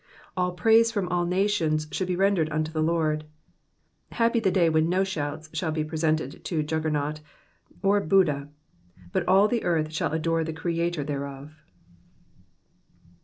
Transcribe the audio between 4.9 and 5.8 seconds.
shouts shall